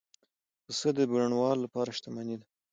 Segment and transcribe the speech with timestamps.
[0.63, 2.47] پسه د بڼوال لپاره شتمني ده.